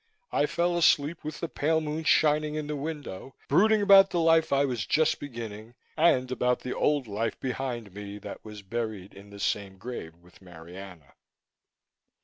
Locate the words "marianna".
10.41-11.13